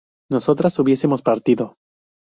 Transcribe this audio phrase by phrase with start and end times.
[0.31, 1.75] nosotras hubiésemos partido